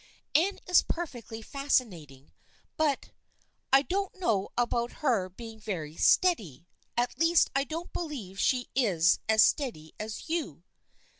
[0.33, 2.31] Anne is perfectly fascinating,
[2.75, 3.11] but—
[3.71, 6.65] I don't know about her being very steady.
[6.97, 10.63] At least I don't believe she is as steady as you."